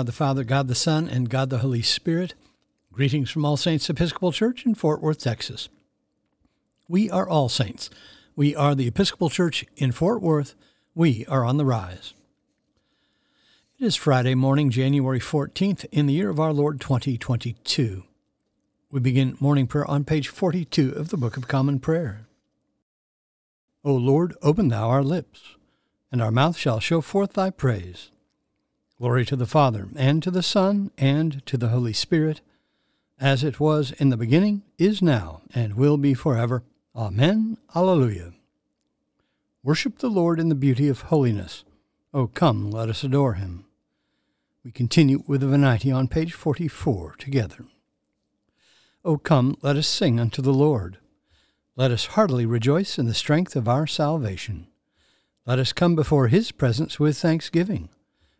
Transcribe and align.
God 0.00 0.06
the 0.06 0.12
Father, 0.12 0.44
God 0.44 0.66
the 0.66 0.74
Son, 0.74 1.06
and 1.06 1.28
God 1.28 1.50
the 1.50 1.58
Holy 1.58 1.82
Spirit. 1.82 2.32
Greetings 2.90 3.30
from 3.30 3.44
All 3.44 3.58
Saints 3.58 3.90
Episcopal 3.90 4.32
Church 4.32 4.64
in 4.64 4.74
Fort 4.74 5.02
Worth, 5.02 5.18
Texas. 5.18 5.68
We 6.88 7.10
are 7.10 7.28
all 7.28 7.50
saints. 7.50 7.90
We 8.34 8.56
are 8.56 8.74
the 8.74 8.86
Episcopal 8.86 9.28
Church 9.28 9.66
in 9.76 9.92
Fort 9.92 10.22
Worth. 10.22 10.54
We 10.94 11.26
are 11.26 11.44
on 11.44 11.58
the 11.58 11.66
rise. 11.66 12.14
It 13.78 13.84
is 13.84 13.94
Friday 13.94 14.34
morning, 14.34 14.70
January 14.70 15.20
14th, 15.20 15.84
in 15.92 16.06
the 16.06 16.14
year 16.14 16.30
of 16.30 16.40
our 16.40 16.54
Lord 16.54 16.80
2022. 16.80 18.04
We 18.90 19.00
begin 19.00 19.36
morning 19.38 19.66
prayer 19.66 19.84
on 19.84 20.04
page 20.04 20.28
42 20.28 20.92
of 20.92 21.10
the 21.10 21.18
Book 21.18 21.36
of 21.36 21.46
Common 21.46 21.78
Prayer. 21.78 22.22
O 23.84 23.92
Lord, 23.92 24.34
open 24.40 24.68
thou 24.68 24.88
our 24.88 25.04
lips, 25.04 25.56
and 26.10 26.22
our 26.22 26.30
mouth 26.30 26.56
shall 26.56 26.80
show 26.80 27.02
forth 27.02 27.34
thy 27.34 27.50
praise. 27.50 28.10
Glory 29.00 29.24
to 29.24 29.34
the 29.34 29.46
Father, 29.46 29.88
and 29.96 30.22
to 30.22 30.30
the 30.30 30.42
Son, 30.42 30.90
and 30.98 31.44
to 31.46 31.56
the 31.56 31.68
Holy 31.68 31.94
Spirit, 31.94 32.42
as 33.18 33.42
it 33.42 33.58
was 33.58 33.92
in 33.92 34.10
the 34.10 34.16
beginning, 34.18 34.62
is 34.76 35.00
now, 35.00 35.40
and 35.54 35.72
will 35.72 35.96
be 35.96 36.12
forever. 36.12 36.64
Amen. 36.94 37.56
Alleluia. 37.74 38.34
Worship 39.62 40.00
the 40.00 40.10
Lord 40.10 40.38
in 40.38 40.50
the 40.50 40.54
beauty 40.54 40.86
of 40.86 41.00
holiness. 41.00 41.64
O 42.12 42.26
come, 42.26 42.70
let 42.70 42.90
us 42.90 43.02
adore 43.02 43.34
him. 43.34 43.64
We 44.62 44.70
continue 44.70 45.24
with 45.26 45.40
the 45.40 45.46
Venite 45.46 45.90
on 45.90 46.06
page 46.06 46.34
44 46.34 47.14
together. 47.16 47.64
O 49.02 49.16
come, 49.16 49.56
let 49.62 49.76
us 49.76 49.88
sing 49.88 50.20
unto 50.20 50.42
the 50.42 50.52
Lord. 50.52 50.98
Let 51.74 51.90
us 51.90 52.04
heartily 52.04 52.44
rejoice 52.44 52.98
in 52.98 53.06
the 53.06 53.14
strength 53.14 53.56
of 53.56 53.66
our 53.66 53.86
salvation. 53.86 54.66
Let 55.46 55.58
us 55.58 55.72
come 55.72 55.96
before 55.96 56.28
his 56.28 56.52
presence 56.52 57.00
with 57.00 57.16
thanksgiving 57.16 57.88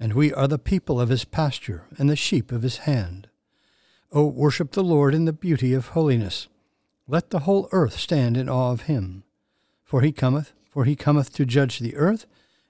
and 0.00 0.12
we 0.12 0.32
are 0.32 0.46
the 0.46 0.58
people 0.58 1.00
of 1.00 1.08
his 1.08 1.24
pasture 1.24 1.84
and 1.96 2.08
the 2.08 2.16
sheep 2.16 2.52
of 2.52 2.62
his 2.62 2.78
hand. 2.78 3.28
O 4.12 4.26
worship 4.26 4.72
the 4.72 4.84
Lord 4.84 5.14
in 5.14 5.24
the 5.24 5.32
beauty 5.32 5.74
of 5.74 5.88
holiness. 5.88 6.48
Let 7.06 7.30
the 7.30 7.40
whole 7.40 7.68
earth 7.72 7.98
stand 7.98 8.36
in 8.36 8.48
awe 8.48 8.72
of 8.72 8.82
him. 8.82 9.24
For 9.84 10.02
he 10.02 10.12
cometh, 10.12 10.52
for 10.70 10.84
he 10.84 10.94
cometh 10.96 11.32
to 11.34 11.46
judge 11.46 11.78
the 11.78 11.96
earth, 11.96 12.26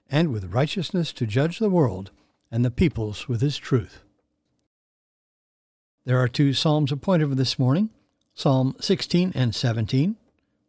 and 0.09 0.31
with 0.31 0.53
righteousness 0.53 1.13
to 1.13 1.25
judge 1.25 1.59
the 1.59 1.69
world, 1.69 2.11
and 2.51 2.65
the 2.65 2.71
peoples 2.71 3.27
with 3.27 3.41
his 3.41 3.57
truth. 3.57 3.99
There 6.05 6.19
are 6.19 6.27
two 6.27 6.53
psalms 6.53 6.91
appointed 6.91 7.29
for 7.29 7.35
this 7.35 7.59
morning, 7.59 7.89
Psalm 8.33 8.75
16 8.79 9.33
and 9.35 9.53
17, 9.53 10.15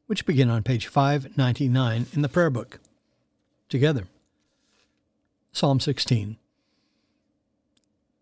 which 0.07 0.27
begin 0.27 0.51
on 0.51 0.63
page 0.63 0.89
599 0.89 2.07
in 2.13 2.23
the 2.23 2.29
prayer 2.29 2.51
book. 2.51 2.81
Together. 3.69 4.09
Psalm 5.53 5.79
16. 5.79 6.37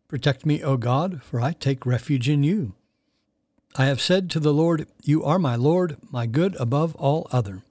Protect 0.08 0.46
me, 0.46 0.62
O 0.62 0.78
God, 0.78 1.22
for 1.22 1.38
I 1.38 1.52
take 1.52 1.84
refuge 1.84 2.30
in 2.30 2.42
you. 2.42 2.72
I 3.76 3.84
have 3.84 4.00
said 4.00 4.30
to 4.30 4.40
the 4.40 4.54
Lord, 4.54 4.86
You 5.04 5.22
are 5.22 5.38
my 5.38 5.54
Lord, 5.54 5.98
my 6.10 6.24
good 6.24 6.56
above 6.58 6.96
all 6.96 7.28
other. 7.30 7.62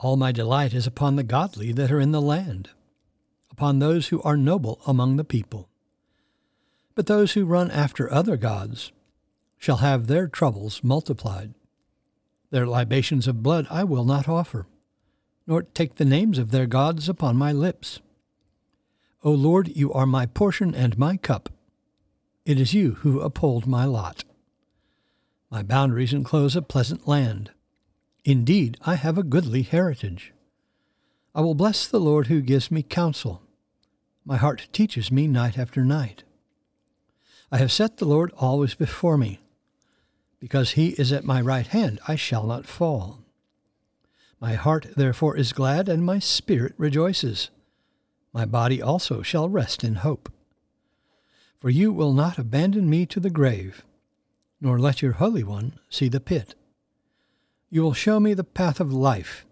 All 0.00 0.16
my 0.16 0.32
delight 0.32 0.74
is 0.74 0.84
upon 0.84 1.14
the 1.14 1.22
godly 1.22 1.70
that 1.72 1.92
are 1.92 2.00
in 2.00 2.10
the 2.10 2.20
land, 2.20 2.70
upon 3.52 3.78
those 3.78 4.08
who 4.08 4.20
are 4.22 4.36
noble 4.36 4.80
among 4.84 5.16
the 5.16 5.22
people. 5.22 5.68
But 6.96 7.06
those 7.06 7.32
who 7.32 7.44
run 7.44 7.70
after 7.70 8.12
other 8.12 8.36
gods 8.36 8.90
shall 9.58 9.76
have 9.76 10.08
their 10.08 10.26
troubles 10.26 10.82
multiplied. 10.82 11.54
Their 12.50 12.66
libations 12.66 13.28
of 13.28 13.44
blood 13.44 13.68
I 13.70 13.84
will 13.84 14.04
not 14.04 14.28
offer, 14.28 14.66
nor 15.46 15.62
take 15.62 15.94
the 15.94 16.04
names 16.04 16.36
of 16.36 16.50
their 16.50 16.66
gods 16.66 17.08
upon 17.08 17.36
my 17.36 17.52
lips. 17.52 18.00
O 19.24 19.30
Lord, 19.30 19.76
you 19.76 19.92
are 19.92 20.06
my 20.06 20.26
portion 20.26 20.74
and 20.74 20.98
my 20.98 21.16
cup. 21.16 21.48
It 22.44 22.58
is 22.58 22.74
you 22.74 22.94
who 23.02 23.20
uphold 23.20 23.68
my 23.68 23.84
lot. 23.84 24.24
My 25.48 25.62
boundaries 25.62 26.12
enclose 26.12 26.56
a 26.56 26.62
pleasant 26.62 27.06
land. 27.06 27.52
Indeed, 28.24 28.78
I 28.84 28.96
have 28.96 29.16
a 29.16 29.22
goodly 29.22 29.62
heritage. 29.62 30.32
I 31.36 31.40
will 31.40 31.54
bless 31.54 31.86
the 31.86 32.00
Lord 32.00 32.26
who 32.26 32.40
gives 32.40 32.70
me 32.70 32.82
counsel. 32.82 33.42
My 34.24 34.38
heart 34.38 34.68
teaches 34.72 35.12
me 35.12 35.28
night 35.28 35.56
after 35.56 35.84
night. 35.84 36.24
I 37.52 37.58
have 37.58 37.70
set 37.70 37.98
the 37.98 38.06
Lord 38.06 38.32
always 38.36 38.74
before 38.74 39.16
me. 39.16 39.40
Because 40.40 40.72
he 40.72 40.90
is 40.90 41.12
at 41.12 41.24
my 41.24 41.40
right 41.40 41.68
hand, 41.68 42.00
I 42.08 42.16
shall 42.16 42.44
not 42.44 42.66
fall. 42.66 43.20
My 44.40 44.54
heart 44.54 44.88
therefore 44.96 45.36
is 45.36 45.52
glad, 45.52 45.88
and 45.88 46.04
my 46.04 46.18
spirit 46.18 46.74
rejoices. 46.76 47.50
My 48.32 48.44
body 48.44 48.80
also 48.80 49.22
shall 49.22 49.48
rest 49.48 49.84
in 49.84 49.96
hope. 49.96 50.32
For 51.58 51.70
you 51.70 51.92
will 51.92 52.12
not 52.12 52.38
abandon 52.38 52.88
me 52.88 53.06
to 53.06 53.20
the 53.20 53.30
grave, 53.30 53.84
nor 54.60 54.78
let 54.78 55.02
your 55.02 55.12
Holy 55.12 55.44
One 55.44 55.78
see 55.90 56.08
the 56.08 56.20
pit. 56.20 56.54
You 57.70 57.82
will 57.82 57.94
show 57.94 58.18
me 58.18 58.34
the 58.34 58.44
path 58.44 58.80
of 58.80 58.92
life. 58.92 59.44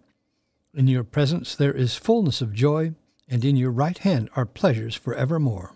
In 0.73 0.87
your 0.87 1.03
presence 1.03 1.55
there 1.55 1.73
is 1.73 1.95
fullness 1.95 2.41
of 2.41 2.53
joy, 2.53 2.93
and 3.29 3.45
in 3.45 3.55
your 3.55 3.71
right 3.71 3.97
hand 3.97 4.29
are 4.35 4.45
pleasures 4.45 4.95
for 4.95 5.13
evermore. 5.13 5.73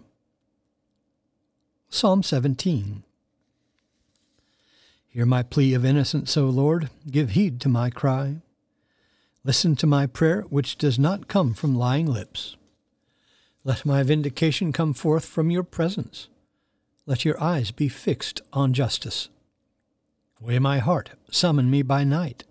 Psalm 1.90 2.24
17 2.24 3.04
Hear 5.08 5.26
my 5.26 5.44
plea 5.44 5.74
of 5.74 5.86
innocence, 5.86 6.36
O 6.36 6.50
Lord, 6.50 6.90
give 7.10 7.30
heed 7.32 7.62
to 7.62 7.70
my 7.70 7.90
cry. 7.90 8.42
Listen 9.46 9.78
to 9.78 9.88
my 9.88 10.08
prayer, 10.08 10.42
which 10.50 10.78
does 10.78 11.00
not 11.00 11.30
come 11.30 11.54
from 11.54 11.74
lying 11.74 12.06
lips. 12.06 12.58
Let 13.68 13.84
my 13.84 14.04
vindication 14.04 14.72
come 14.72 14.94
forth 14.94 15.26
from 15.26 15.50
your 15.50 15.64
presence. 15.64 16.28
Let 17.08 17.26
your 17.26 17.42
eyes 17.42 17.72
be 17.72 17.90
fixed 17.90 18.44
on 18.54 18.74
justice. 18.74 19.30
Weigh 20.40 20.60
my 20.60 20.78
heart, 20.78 21.10
summon 21.32 21.72
me 21.72 21.82
by 21.82 22.04
night. 22.04 22.44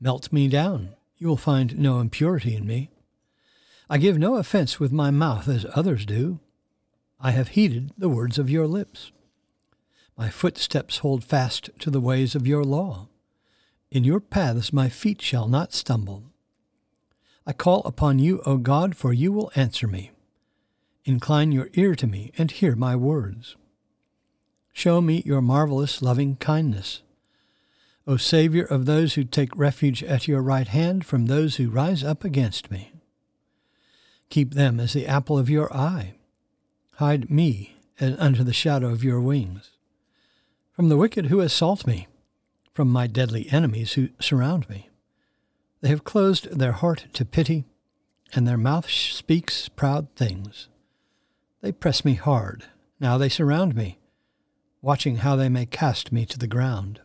Melt 0.00 0.32
me 0.32 0.48
down, 0.48 0.96
you 1.16 1.28
will 1.28 1.36
find 1.36 1.78
no 1.78 2.00
impurity 2.00 2.56
in 2.56 2.66
me. 2.66 2.90
I 3.88 3.98
give 3.98 4.18
no 4.18 4.34
offense 4.34 4.80
with 4.80 4.90
my 4.90 5.12
mouth 5.12 5.46
as 5.46 5.64
others 5.76 6.04
do. 6.04 6.40
I 7.20 7.30
have 7.30 7.50
heeded 7.50 7.92
the 7.96 8.08
words 8.08 8.36
of 8.36 8.50
your 8.50 8.66
lips. 8.66 9.12
My 10.18 10.28
footsteps 10.28 10.98
hold 10.98 11.22
fast 11.22 11.70
to 11.78 11.88
the 11.88 12.00
ways 12.00 12.34
of 12.34 12.48
your 12.48 12.64
law. 12.64 13.06
In 13.92 14.02
your 14.02 14.18
paths 14.18 14.72
my 14.72 14.88
feet 14.88 15.22
shall 15.22 15.46
not 15.46 15.72
stumble. 15.72 16.24
I 17.46 17.52
call 17.52 17.82
upon 17.84 18.18
you, 18.18 18.42
O 18.44 18.56
God, 18.56 18.96
for 18.96 19.12
you 19.12 19.30
will 19.30 19.52
answer 19.54 19.86
me. 19.86 20.10
Incline 21.04 21.50
your 21.50 21.68
ear 21.74 21.94
to 21.96 22.06
me 22.06 22.32
and 22.38 22.50
hear 22.50 22.76
my 22.76 22.94
words. 22.94 23.56
Show 24.72 25.00
me 25.00 25.22
your 25.26 25.40
marvelous 25.40 26.00
loving 26.00 26.36
kindness. 26.36 27.02
O 28.06 28.16
Savior 28.16 28.64
of 28.64 28.86
those 28.86 29.14
who 29.14 29.24
take 29.24 29.56
refuge 29.56 30.02
at 30.02 30.26
your 30.26 30.42
right 30.42 30.68
hand 30.68 31.04
from 31.04 31.26
those 31.26 31.56
who 31.56 31.70
rise 31.70 32.02
up 32.02 32.24
against 32.24 32.70
me. 32.70 32.92
Keep 34.30 34.54
them 34.54 34.80
as 34.80 34.92
the 34.92 35.06
apple 35.06 35.38
of 35.38 35.50
your 35.50 35.74
eye. 35.76 36.14
Hide 36.94 37.30
me 37.30 37.76
under 38.00 38.42
the 38.42 38.52
shadow 38.52 38.88
of 38.88 39.04
your 39.04 39.20
wings. 39.20 39.70
From 40.72 40.88
the 40.88 40.96
wicked 40.96 41.26
who 41.26 41.40
assault 41.40 41.86
me, 41.86 42.06
from 42.72 42.88
my 42.88 43.06
deadly 43.06 43.46
enemies 43.50 43.92
who 43.92 44.08
surround 44.20 44.68
me. 44.70 44.88
They 45.80 45.88
have 45.90 46.04
closed 46.04 46.58
their 46.58 46.72
heart 46.72 47.06
to 47.12 47.24
pity, 47.24 47.64
and 48.32 48.48
their 48.48 48.56
mouth 48.56 48.88
speaks 48.88 49.68
proud 49.68 50.08
things. 50.16 50.68
They 51.62 51.70
press 51.70 52.04
me 52.04 52.14
hard. 52.14 52.64
Now 52.98 53.16
they 53.18 53.28
surround 53.28 53.76
me, 53.76 53.98
watching 54.82 55.16
how 55.16 55.36
they 55.36 55.48
may 55.48 55.64
cast 55.64 56.10
me 56.10 56.26
to 56.26 56.38
the 56.38 56.48
ground. 56.48 57.00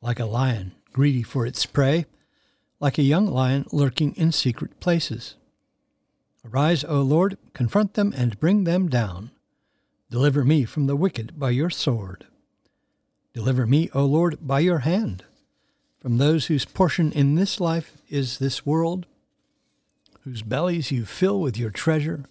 Like 0.00 0.18
a 0.18 0.26
lion, 0.26 0.72
greedy 0.92 1.22
for 1.22 1.46
its 1.46 1.64
prey, 1.64 2.06
like 2.80 2.98
a 2.98 3.02
young 3.02 3.26
lion 3.26 3.66
lurking 3.70 4.16
in 4.16 4.32
secret 4.32 4.80
places. 4.80 5.36
Arise, 6.44 6.82
O 6.82 7.02
Lord, 7.02 7.38
confront 7.54 7.94
them 7.94 8.12
and 8.16 8.40
bring 8.40 8.64
them 8.64 8.88
down. 8.88 9.30
Deliver 10.10 10.44
me 10.44 10.64
from 10.64 10.88
the 10.88 10.96
wicked 10.96 11.38
by 11.38 11.50
your 11.50 11.70
sword. 11.70 12.26
Deliver 13.32 13.64
me, 13.64 13.88
O 13.94 14.04
Lord, 14.04 14.38
by 14.40 14.58
your 14.58 14.80
hand, 14.80 15.24
from 16.00 16.18
those 16.18 16.46
whose 16.46 16.64
portion 16.64 17.12
in 17.12 17.36
this 17.36 17.60
life 17.60 17.96
is 18.08 18.38
this 18.38 18.66
world, 18.66 19.06
whose 20.22 20.42
bellies 20.42 20.90
you 20.90 21.04
fill 21.04 21.40
with 21.40 21.56
your 21.56 21.70
treasure 21.70 22.24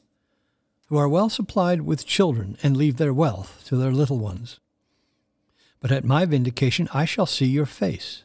who 0.91 0.97
are 0.97 1.07
well 1.07 1.29
supplied 1.29 1.79
with 1.83 2.05
children 2.05 2.57
and 2.61 2.75
leave 2.75 2.97
their 2.97 3.13
wealth 3.13 3.63
to 3.65 3.77
their 3.77 3.93
little 3.93 4.19
ones. 4.19 4.59
but 5.79 5.89
at 5.89 6.03
my 6.03 6.25
vindication 6.25 6.89
I 6.93 7.05
shall 7.05 7.25
see 7.25 7.45
your 7.45 7.65
face. 7.65 8.23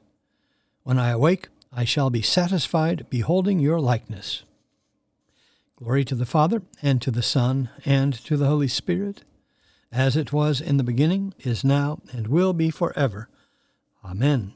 When 0.82 0.98
I 0.98 1.10
awake, 1.10 1.48
I 1.72 1.84
shall 1.84 2.10
be 2.10 2.22
satisfied 2.22 3.06
beholding 3.08 3.60
your 3.60 3.80
likeness. 3.80 4.42
Glory 5.76 6.04
to 6.06 6.16
the 6.16 6.26
Father, 6.26 6.62
and 6.82 7.00
to 7.02 7.12
the 7.12 7.22
Son, 7.22 7.70
and 7.84 8.12
to 8.12 8.36
the 8.36 8.48
Holy 8.48 8.66
Spirit, 8.66 9.22
as 9.92 10.16
it 10.16 10.32
was 10.32 10.60
in 10.60 10.76
the 10.76 10.82
beginning, 10.82 11.34
is 11.38 11.62
now, 11.62 12.00
and 12.12 12.26
will 12.26 12.52
be 12.52 12.70
forever. 12.70 13.28
Amen. 14.04 14.54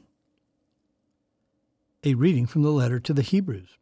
A 2.03 2.15
reading 2.15 2.45
from 2.45 2.61
the 2.61 2.73
letter 2.73 2.99
to 2.99 3.13
the 3.13 3.21
Hebrews. 3.21 3.77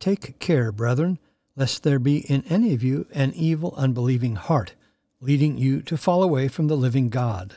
Take 0.00 0.38
care, 0.38 0.72
brethren, 0.72 1.18
lest 1.58 1.82
there 1.82 1.98
be 1.98 2.18
in 2.30 2.44
any 2.48 2.72
of 2.72 2.84
you 2.84 3.04
an 3.12 3.32
evil, 3.34 3.74
unbelieving 3.76 4.36
heart 4.36 4.74
leading 5.20 5.58
you 5.58 5.82
to 5.82 5.96
fall 5.96 6.22
away 6.22 6.46
from 6.46 6.68
the 6.68 6.76
living 6.76 7.08
God. 7.08 7.56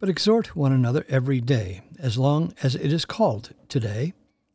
But 0.00 0.08
exhort 0.08 0.56
one 0.56 0.72
another 0.72 1.04
every 1.08 1.42
day, 1.42 1.82
as 1.98 2.16
long 2.16 2.54
as 2.62 2.74
it 2.74 2.90
is 2.92 3.04
called 3.04 3.52
today, 3.68 4.14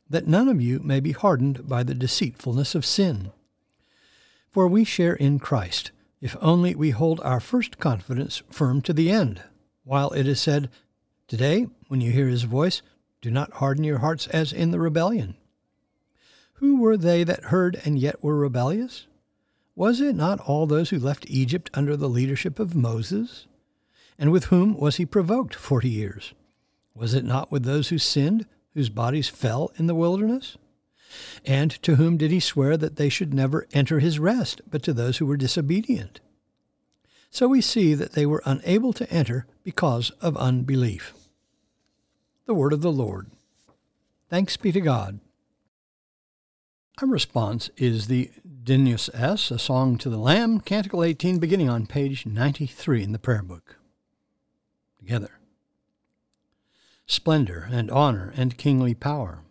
that 0.10 0.28
none 0.28 0.48
of 0.48 0.60
you 0.60 0.80
may 0.80 1.00
be 1.00 1.12
hardened 1.12 1.68
by 1.70 1.84
the 1.84 1.94
deceitfulness 1.94 2.74
of 2.74 2.86
sin. 2.86 3.32
For 4.50 4.68
we 4.68 4.84
share 4.84 5.14
in 5.14 5.38
Christ, 5.38 5.92
if 6.20 6.36
only 6.42 6.74
we 6.74 6.90
hold 6.90 7.20
our 7.22 7.40
first 7.40 7.78
confidence 7.78 8.42
firm 8.50 8.82
to 8.82 8.94
the 8.94 9.12
end, 9.12 9.44
while 9.84 10.10
it 10.12 10.28
is 10.28 10.42
said, 10.42 10.72
Today, 11.28 11.68
when 11.88 12.02
you 12.02 12.12
hear 12.12 12.28
his 12.28 12.44
voice, 12.44 12.82
do 13.22 13.30
not 13.30 13.54
harden 13.54 13.84
your 13.84 14.00
hearts 14.00 14.26
as 14.28 14.52
in 14.52 14.72
the 14.72 14.80
rebellion. 14.80 15.36
Who 16.60 16.82
were 16.82 16.98
they 16.98 17.24
that 17.24 17.46
heard 17.46 17.80
and 17.86 17.98
yet 17.98 18.22
were 18.22 18.36
rebellious? 18.36 19.08
Was 19.78 20.02
it 20.02 20.14
not 20.14 20.42
all 20.42 20.68
those 20.68 20.90
who 20.90 21.00
left 21.00 21.30
Egypt 21.30 21.70
under 21.74 21.96
the 21.96 22.10
leadership 22.10 22.60
of 22.60 22.76
Moses? 22.76 23.48
And 24.18 24.30
with 24.30 24.46
whom 24.46 24.78
was 24.78 24.98
he 24.98 25.06
provoked 25.06 25.56
forty 25.56 25.88
years? 25.88 26.34
Was 26.94 27.14
it 27.14 27.24
not 27.24 27.50
with 27.50 27.64
those 27.64 27.88
who 27.88 27.98
sinned, 27.98 28.46
whose 28.74 28.90
bodies 28.90 29.30
fell 29.30 29.72
in 29.78 29.88
the 29.88 29.96
wilderness? 29.96 30.58
And 31.46 31.72
to 31.82 31.96
whom 31.96 32.18
did 32.18 32.30
he 32.30 32.42
swear 32.42 32.76
that 32.76 32.98
they 32.98 33.08
should 33.08 33.34
never 33.34 33.66
enter 33.72 34.00
his 34.00 34.20
rest, 34.20 34.60
but 34.70 34.84
to 34.84 34.92
those 34.92 35.20
who 35.20 35.26
were 35.26 35.38
disobedient? 35.38 36.20
So 37.32 37.48
we 37.48 37.62
see 37.62 37.94
that 37.94 38.12
they 38.12 38.26
were 38.26 38.44
unable 38.46 38.92
to 38.94 39.10
enter 39.10 39.48
because 39.64 40.10
of 40.20 40.36
unbelief. 40.36 41.14
The 42.48 42.54
word 42.54 42.74
of 42.74 42.82
the 42.82 42.92
Lord. 42.92 43.28
Thanks 44.30 44.58
be 44.58 44.74
to 44.74 44.82
God. 44.82 45.22
Our 47.02 47.08
response 47.08 47.70
is 47.78 48.08
the 48.08 48.30
Dignus 48.64 49.10
Es, 49.14 49.52
a 49.52 49.60
song 49.60 49.98
to 50.00 50.10
the 50.10 50.18
Lamb, 50.18 50.60
Canticle 50.60 51.02
18, 51.02 51.40
beginning 51.40 51.70
on 51.70 51.88
page 51.88 52.26
93 52.26 53.04
in 53.04 53.14
the 53.14 53.20
prayer 53.20 53.42
book. 53.42 53.78
Together. 54.98 55.40
Splendor 57.06 57.70
and 57.72 57.90
honor 57.90 58.34
and 58.36 58.58
kingly 58.58 58.94
power 58.94 59.44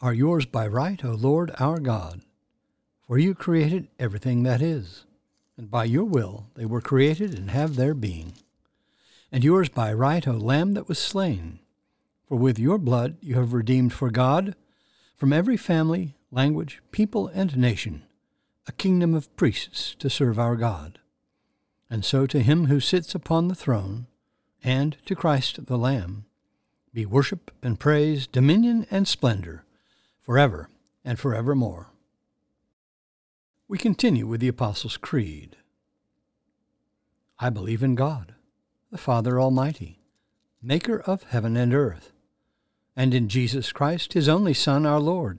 are 0.00 0.14
yours 0.14 0.46
by 0.46 0.66
right, 0.66 1.04
O 1.04 1.10
Lord 1.10 1.52
our 1.58 1.78
God, 1.78 2.22
for 3.06 3.18
you 3.18 3.34
created 3.34 3.88
everything 3.98 4.44
that 4.44 4.62
is, 4.62 5.04
and 5.58 5.70
by 5.70 5.84
your 5.84 6.04
will 6.04 6.46
they 6.54 6.64
were 6.64 6.80
created 6.80 7.36
and 7.36 7.50
have 7.50 7.76
their 7.76 7.92
being. 7.92 8.32
And 9.30 9.44
yours 9.44 9.68
by 9.68 9.92
right, 9.92 10.26
O 10.26 10.32
Lamb 10.32 10.72
that 10.72 10.88
was 10.88 10.98
slain, 10.98 11.58
for 12.26 12.36
with 12.38 12.58
your 12.58 12.78
blood 12.78 13.18
you 13.20 13.34
have 13.34 13.52
redeemed 13.52 13.92
for 13.92 14.10
God 14.10 14.56
from 15.18 15.34
every 15.34 15.58
family 15.58 16.14
language, 16.30 16.82
people, 16.90 17.28
and 17.28 17.56
nation, 17.56 18.02
a 18.66 18.72
kingdom 18.72 19.14
of 19.14 19.34
priests 19.36 19.94
to 19.98 20.10
serve 20.10 20.38
our 20.38 20.56
God. 20.56 20.98
And 21.90 22.04
so 22.04 22.26
to 22.26 22.42
him 22.42 22.66
who 22.66 22.80
sits 22.80 23.14
upon 23.14 23.48
the 23.48 23.54
throne, 23.54 24.06
and 24.62 24.96
to 25.06 25.14
Christ 25.14 25.66
the 25.66 25.78
Lamb, 25.78 26.26
be 26.92 27.06
worship 27.06 27.50
and 27.62 27.80
praise, 27.80 28.26
dominion 28.26 28.86
and 28.90 29.08
splendor, 29.08 29.64
forever 30.20 30.68
and 31.04 31.18
forevermore. 31.18 31.88
We 33.66 33.78
continue 33.78 34.26
with 34.26 34.40
the 34.40 34.48
Apostles' 34.48 34.96
Creed. 34.96 35.56
I 37.38 37.50
believe 37.50 37.82
in 37.82 37.94
God, 37.94 38.34
the 38.90 38.98
Father 38.98 39.40
Almighty, 39.40 40.00
maker 40.60 41.00
of 41.00 41.22
heaven 41.24 41.56
and 41.56 41.72
earth, 41.72 42.12
and 42.96 43.14
in 43.14 43.28
Jesus 43.28 43.72
Christ, 43.72 44.14
his 44.14 44.28
only 44.28 44.54
Son, 44.54 44.84
our 44.84 45.00
Lord 45.00 45.38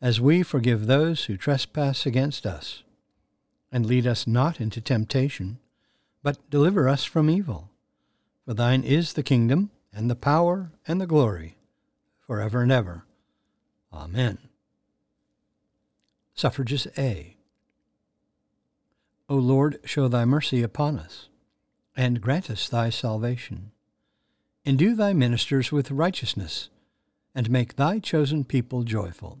as 0.00 0.20
we 0.20 0.42
forgive 0.42 0.86
those 0.86 1.24
who 1.24 1.36
trespass 1.36 2.06
against 2.06 2.46
us. 2.46 2.82
And 3.72 3.86
lead 3.86 4.06
us 4.06 4.26
not 4.26 4.60
into 4.60 4.80
temptation, 4.80 5.58
but 6.22 6.50
deliver 6.50 6.88
us 6.88 7.04
from 7.04 7.28
evil. 7.30 7.70
For 8.44 8.54
thine 8.54 8.84
is 8.84 9.14
the 9.14 9.22
kingdom, 9.22 9.70
and 9.92 10.10
the 10.10 10.16
power, 10.16 10.72
and 10.86 11.00
the 11.00 11.06
glory, 11.06 11.56
for 12.20 12.40
ever 12.40 12.62
and 12.62 12.70
ever. 12.70 13.04
Amen. 13.92 14.38
Suffrages 16.34 16.86
A. 16.98 17.36
O 19.28 19.34
Lord, 19.36 19.80
show 19.84 20.06
thy 20.06 20.24
mercy 20.24 20.62
upon 20.62 20.98
us, 20.98 21.28
and 21.96 22.20
grant 22.20 22.50
us 22.50 22.68
thy 22.68 22.90
salvation. 22.90 23.72
Endue 24.64 24.94
thy 24.94 25.12
ministers 25.12 25.72
with 25.72 25.90
righteousness, 25.90 26.68
and 27.34 27.50
make 27.50 27.76
thy 27.76 27.98
chosen 27.98 28.44
people 28.44 28.82
joyful. 28.82 29.40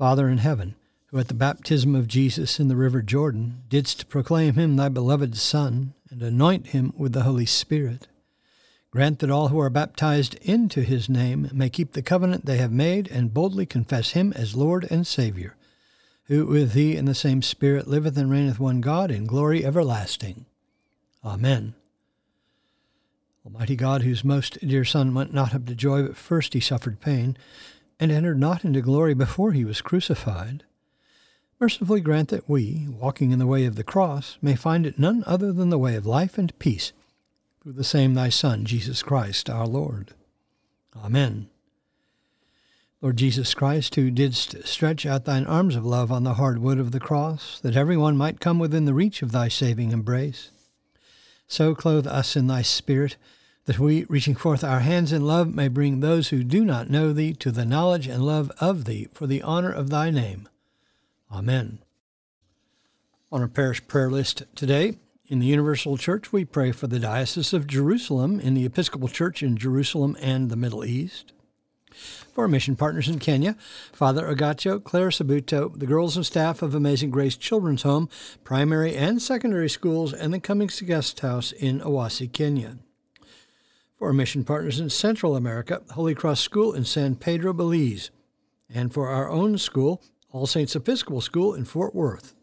Father 0.00 0.30
in 0.30 0.38
heaven, 0.38 0.76
who 1.08 1.18
at 1.18 1.28
the 1.28 1.34
baptism 1.34 1.94
of 1.94 2.08
Jesus 2.08 2.58
in 2.58 2.68
the 2.68 2.74
river 2.74 3.02
Jordan 3.02 3.64
didst 3.68 4.08
proclaim 4.08 4.54
him 4.54 4.76
thy 4.76 4.88
beloved 4.88 5.36
Son, 5.36 5.92
and 6.10 6.22
anoint 6.22 6.68
him 6.68 6.94
with 6.96 7.12
the 7.12 7.24
Holy 7.24 7.44
Spirit, 7.44 8.08
grant 8.90 9.18
that 9.18 9.30
all 9.30 9.48
who 9.48 9.60
are 9.60 9.68
baptized 9.68 10.36
into 10.36 10.80
his 10.80 11.10
name 11.10 11.50
may 11.52 11.68
keep 11.68 11.92
the 11.92 12.00
covenant 12.00 12.46
they 12.46 12.56
have 12.56 12.72
made 12.72 13.10
and 13.10 13.34
boldly 13.34 13.66
confess 13.66 14.12
him 14.12 14.32
as 14.34 14.56
Lord 14.56 14.88
and 14.90 15.06
Saviour, 15.06 15.54
who 16.28 16.46
with 16.46 16.72
thee 16.72 16.96
in 16.96 17.04
the 17.04 17.14
same 17.14 17.42
Spirit 17.42 17.86
liveth 17.86 18.16
and 18.16 18.30
reigneth 18.30 18.58
one 18.58 18.80
God 18.80 19.10
in 19.10 19.26
glory 19.26 19.66
everlasting. 19.66 20.46
Amen. 21.22 21.74
Almighty 23.44 23.76
God, 23.76 24.00
whose 24.00 24.24
most 24.24 24.66
dear 24.66 24.86
Son 24.86 25.12
went 25.12 25.34
not 25.34 25.54
up 25.54 25.66
to 25.66 25.74
joy, 25.74 26.04
but 26.04 26.16
first 26.16 26.54
he 26.54 26.60
suffered 26.60 27.02
pain, 27.02 27.36
and 28.00 28.10
entered 28.10 28.40
not 28.40 28.64
into 28.64 28.80
glory 28.80 29.12
before 29.12 29.52
he 29.52 29.64
was 29.64 29.82
crucified, 29.82 30.64
mercifully 31.60 32.00
grant 32.00 32.30
that 32.30 32.48
we, 32.48 32.88
walking 32.88 33.30
in 33.30 33.38
the 33.38 33.46
way 33.46 33.66
of 33.66 33.76
the 33.76 33.84
cross, 33.84 34.38
may 34.40 34.56
find 34.56 34.86
it 34.86 34.98
none 34.98 35.22
other 35.26 35.52
than 35.52 35.68
the 35.68 35.78
way 35.78 35.94
of 35.94 36.06
life 36.06 36.38
and 36.38 36.58
peace, 36.58 36.92
through 37.62 37.74
the 37.74 37.84
same 37.84 38.14
thy 38.14 38.30
Son, 38.30 38.64
Jesus 38.64 39.02
Christ, 39.02 39.50
our 39.50 39.66
Lord. 39.66 40.14
Amen. 40.96 41.50
Lord 43.02 43.18
Jesus 43.18 43.54
Christ, 43.54 43.94
who 43.94 44.10
didst 44.10 44.66
stretch 44.66 45.04
out 45.04 45.26
thine 45.26 45.46
arms 45.46 45.76
of 45.76 45.84
love 45.84 46.10
on 46.10 46.24
the 46.24 46.34
hard 46.34 46.58
wood 46.58 46.78
of 46.78 46.92
the 46.92 47.00
cross, 47.00 47.60
that 47.60 47.76
every 47.76 47.96
one 47.96 48.16
might 48.16 48.40
come 48.40 48.58
within 48.58 48.86
the 48.86 48.94
reach 48.94 49.22
of 49.22 49.32
thy 49.32 49.48
saving 49.48 49.92
embrace, 49.92 50.50
so 51.46 51.74
clothe 51.74 52.06
us 52.06 52.36
in 52.36 52.46
thy 52.46 52.62
Spirit, 52.62 53.16
that 53.66 53.78
we, 53.78 54.04
reaching 54.04 54.34
forth 54.34 54.64
our 54.64 54.80
hands 54.80 55.12
in 55.12 55.24
love, 55.24 55.54
may 55.54 55.68
bring 55.68 56.00
those 56.00 56.28
who 56.28 56.42
do 56.42 56.64
not 56.64 56.90
know 56.90 57.12
thee 57.12 57.32
to 57.34 57.50
the 57.50 57.64
knowledge 57.64 58.06
and 58.06 58.24
love 58.24 58.50
of 58.60 58.84
thee 58.84 59.08
for 59.12 59.26
the 59.26 59.42
honor 59.42 59.72
of 59.72 59.90
thy 59.90 60.10
name. 60.10 60.48
Amen. 61.30 61.78
On 63.30 63.40
our 63.40 63.48
parish 63.48 63.86
prayer 63.86 64.10
list 64.10 64.42
today, 64.54 64.96
in 65.28 65.38
the 65.38 65.46
Universal 65.46 65.96
Church, 65.98 66.32
we 66.32 66.44
pray 66.44 66.72
for 66.72 66.88
the 66.88 66.98
Diocese 66.98 67.52
of 67.52 67.68
Jerusalem 67.68 68.40
in 68.40 68.54
the 68.54 68.64
Episcopal 68.64 69.06
Church 69.06 69.44
in 69.44 69.56
Jerusalem 69.56 70.16
and 70.20 70.50
the 70.50 70.56
Middle 70.56 70.84
East. 70.84 71.32
For 72.32 72.42
our 72.42 72.48
mission 72.48 72.74
partners 72.74 73.08
in 73.08 73.20
Kenya, 73.20 73.56
Father 73.92 74.26
Agacho, 74.26 74.82
Claire 74.82 75.10
Sabuto, 75.10 75.78
the 75.78 75.86
girls 75.86 76.16
and 76.16 76.26
staff 76.26 76.62
of 76.62 76.74
Amazing 76.74 77.10
Grace 77.10 77.36
Children's 77.36 77.82
Home, 77.82 78.08
primary 78.42 78.96
and 78.96 79.22
secondary 79.22 79.68
schools, 79.68 80.12
and 80.12 80.34
the 80.34 80.40
Cummings 80.40 80.80
Guest 80.80 81.20
House 81.20 81.52
in 81.52 81.80
Awasi, 81.80 82.32
Kenya. 82.32 82.78
For 84.00 84.14
mission 84.14 84.44
partners 84.44 84.80
in 84.80 84.88
Central 84.88 85.36
America, 85.36 85.82
Holy 85.90 86.14
Cross 86.14 86.40
School 86.40 86.72
in 86.72 86.86
San 86.86 87.14
Pedro, 87.16 87.52
Belize. 87.52 88.10
And 88.68 88.92
for 88.92 89.08
our 89.08 89.28
own 89.28 89.58
school, 89.58 90.02
All 90.32 90.46
Saints 90.46 90.74
Episcopal 90.74 91.20
School 91.20 91.52
in 91.54 91.66
Fort 91.66 91.94
Worth 91.94 92.34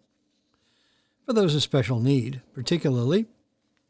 for 1.26 1.34
those 1.34 1.56
in 1.56 1.60
special 1.60 2.00
need, 2.00 2.42
particularly 2.54 3.26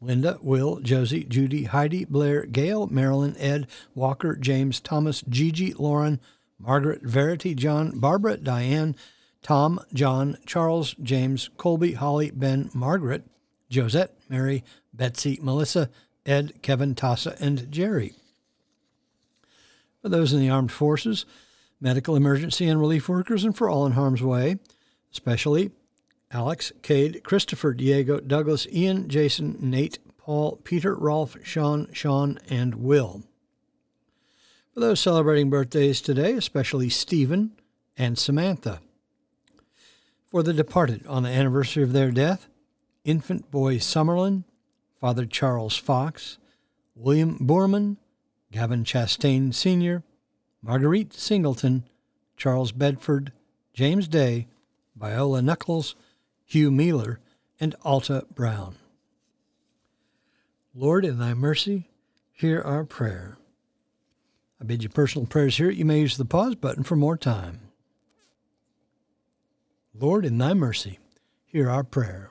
Linda, 0.00 0.38
Will, 0.40 0.80
Josie, 0.80 1.24
Judy, 1.24 1.64
Heidi, 1.64 2.06
Blair, 2.06 2.46
Gail, 2.46 2.86
Marilyn, 2.86 3.36
Ed, 3.36 3.66
Walker, 3.94 4.34
James, 4.34 4.80
Thomas, 4.80 5.22
Gigi, 5.28 5.74
Lauren, 5.74 6.20
Margaret, 6.58 7.02
Verity, 7.02 7.54
John, 7.54 8.00
Barbara, 8.00 8.38
Diane, 8.38 8.96
Tom, 9.42 9.78
John, 9.92 10.38
Charles, 10.46 10.94
James, 11.02 11.50
Colby, 11.58 11.92
Holly, 11.92 12.30
Ben, 12.30 12.70
Margaret, 12.72 13.24
Josette, 13.70 14.14
Mary, 14.30 14.64
Betsy, 14.94 15.38
Melissa, 15.42 15.90
Ed, 16.28 16.60
Kevin, 16.60 16.94
Tassa, 16.94 17.40
and 17.40 17.72
Jerry. 17.72 18.12
For 20.02 20.10
those 20.10 20.32
in 20.32 20.40
the 20.40 20.50
armed 20.50 20.70
forces, 20.70 21.24
medical 21.80 22.14
emergency 22.14 22.68
and 22.68 22.78
relief 22.78 23.08
workers, 23.08 23.44
and 23.44 23.56
for 23.56 23.68
all 23.68 23.86
in 23.86 23.92
harm's 23.92 24.22
way, 24.22 24.58
especially 25.10 25.70
Alex, 26.30 26.70
Cade, 26.82 27.24
Christopher, 27.24 27.72
Diego, 27.72 28.20
Douglas, 28.20 28.66
Ian, 28.70 29.08
Jason, 29.08 29.56
Nate, 29.58 29.98
Paul, 30.18 30.60
Peter, 30.62 30.94
Rolf, 30.94 31.36
Sean, 31.42 31.88
Sean, 31.92 32.38
and 32.50 32.74
Will. 32.74 33.22
For 34.74 34.80
those 34.80 35.00
celebrating 35.00 35.48
birthdays 35.48 36.02
today, 36.02 36.34
especially 36.34 36.90
Stephen 36.90 37.52
and 37.96 38.18
Samantha. 38.18 38.80
For 40.30 40.42
the 40.42 40.52
departed 40.52 41.06
on 41.06 41.22
the 41.22 41.30
anniversary 41.30 41.82
of 41.82 41.94
their 41.94 42.10
death, 42.10 42.48
infant 43.04 43.50
boy 43.50 43.76
Summerlin, 43.76 44.44
Father 45.00 45.26
Charles 45.26 45.76
Fox, 45.76 46.38
William 46.94 47.38
Boorman, 47.38 47.96
Gavin 48.50 48.84
Chastain 48.84 49.54
Sr., 49.54 50.02
Marguerite 50.62 51.14
Singleton, 51.14 51.84
Charles 52.36 52.72
Bedford, 52.72 53.32
James 53.72 54.08
Day, 54.08 54.48
Viola 54.96 55.40
Knuckles, 55.40 55.94
Hugh 56.44 56.70
Mealer, 56.70 57.20
and 57.60 57.76
Alta 57.82 58.26
Brown. 58.34 58.76
Lord, 60.74 61.04
in 61.04 61.18
thy 61.18 61.34
mercy, 61.34 61.88
hear 62.32 62.60
our 62.60 62.84
prayer. 62.84 63.38
I 64.60 64.64
bid 64.64 64.82
you 64.82 64.88
personal 64.88 65.26
prayers 65.26 65.56
here. 65.56 65.70
You 65.70 65.84
may 65.84 66.00
use 66.00 66.16
the 66.16 66.24
pause 66.24 66.56
button 66.56 66.82
for 66.82 66.96
more 66.96 67.16
time. 67.16 67.60
Lord, 69.94 70.24
in 70.24 70.38
thy 70.38 70.54
mercy, 70.54 70.98
hear 71.44 71.70
our 71.70 71.84
prayer. 71.84 72.30